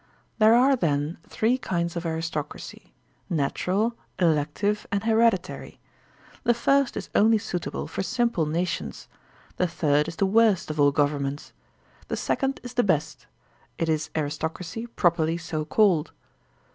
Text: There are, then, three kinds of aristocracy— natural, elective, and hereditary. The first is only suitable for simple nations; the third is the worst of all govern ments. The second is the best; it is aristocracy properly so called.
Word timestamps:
There 0.39 0.55
are, 0.55 0.75
then, 0.75 1.19
three 1.29 1.59
kinds 1.59 1.95
of 1.95 2.07
aristocracy— 2.07 2.91
natural, 3.43 3.93
elective, 4.17 4.87
and 4.91 5.03
hereditary. 5.03 5.79
The 6.43 6.55
first 6.55 6.97
is 6.97 7.11
only 7.13 7.37
suitable 7.37 7.85
for 7.85 8.01
simple 8.01 8.47
nations; 8.47 9.07
the 9.57 9.67
third 9.67 10.07
is 10.07 10.15
the 10.15 10.25
worst 10.25 10.71
of 10.71 10.79
all 10.79 10.91
govern 10.91 11.21
ments. 11.21 11.53
The 12.07 12.17
second 12.17 12.59
is 12.63 12.73
the 12.73 12.83
best; 12.83 13.27
it 13.77 13.87
is 13.89 14.09
aristocracy 14.15 14.87
properly 14.87 15.37
so 15.37 15.65
called. 15.65 16.11